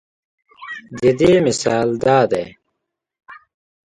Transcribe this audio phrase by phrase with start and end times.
[0.99, 2.45] د دې مثال دا دے